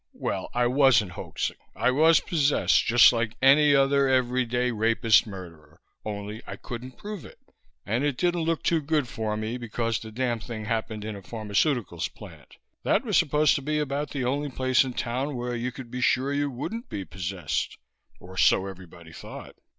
Well, 0.15 0.49
I 0.55 0.65
wasn't 0.65 1.11
hoaxing. 1.11 1.57
I 1.75 1.91
was 1.91 2.21
possessed, 2.21 2.83
just 2.85 3.13
like 3.13 3.37
any 3.39 3.75
other 3.75 4.07
everyday 4.07 4.71
rapist 4.71 5.27
murderer, 5.27 5.79
only 6.03 6.41
I 6.47 6.55
couldn't 6.55 6.97
prove 6.97 7.23
it. 7.23 7.37
And 7.85 8.03
it 8.03 8.17
didn't 8.17 8.41
look 8.41 8.63
too 8.63 8.81
good 8.81 9.07
for 9.07 9.37
me, 9.37 9.57
because 9.57 9.99
the 9.99 10.11
damn 10.11 10.39
thing 10.39 10.65
happened 10.65 11.05
in 11.05 11.15
a 11.15 11.21
pharmaceuticals 11.21 12.11
plant. 12.15 12.57
That 12.81 13.05
was 13.05 13.15
supposed 13.15 13.53
to 13.57 13.61
be 13.61 13.77
about 13.77 14.09
the 14.09 14.25
only 14.25 14.49
place 14.49 14.83
in 14.83 14.93
town 14.93 15.35
where 15.35 15.55
you 15.55 15.71
could 15.71 15.91
be 15.91 16.01
sure 16.01 16.33
you 16.33 16.49
wouldn't 16.49 16.89
be 16.89 17.05
possessed, 17.05 17.77
or 18.19 18.37
so 18.37 18.65
everybody 18.65 19.13
thought. 19.13 19.55